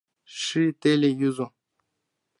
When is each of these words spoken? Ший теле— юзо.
Ший 0.39 0.69
теле— 0.81 1.09
юзо. 1.27 1.47